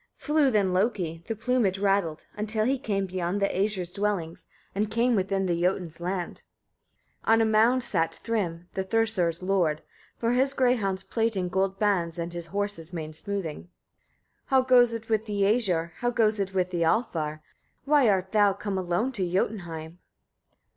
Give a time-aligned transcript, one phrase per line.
[0.17, 0.25] 5.
[0.25, 5.15] Flew then Loki the plumage rattled until he came beyond the Æsir's dwellings, and came
[5.15, 6.37] within the Jotun's land.
[6.39, 6.47] 6.
[7.25, 9.83] On a mound sat Thrym, the Thursar's lord,
[10.17, 13.69] for his greyhounds plaiting gold bands and his horses' manes smoothing.
[13.69, 13.69] 7.
[14.45, 15.91] "How goes it with the Æsir?
[15.97, 17.43] How goes it with the Alfar?
[17.85, 19.99] Why art thou come alone to Jotunheim?"